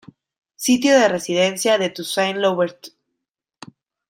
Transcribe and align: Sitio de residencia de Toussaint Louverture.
Sitio 0.55 0.97
de 0.97 1.07
residencia 1.09 1.77
de 1.77 1.91
Toussaint 1.91 2.35
Louverture. 2.35 2.95